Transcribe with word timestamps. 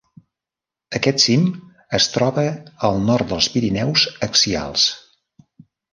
Aquest 0.99 1.19
cim 1.25 1.43
es 1.99 2.09
troba 2.15 2.45
al 2.89 2.97
nord 3.11 3.29
dels 3.35 3.51
Pirineus 3.57 4.07
axials. 4.29 4.87